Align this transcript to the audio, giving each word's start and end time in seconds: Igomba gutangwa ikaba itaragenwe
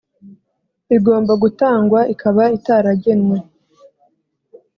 Igomba 0.95 1.33
gutangwa 1.43 1.99
ikaba 2.13 2.43
itaragenwe 2.57 3.37